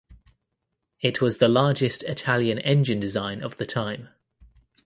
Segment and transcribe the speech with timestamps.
[1.01, 4.09] It was the largest Italian engine design of the time.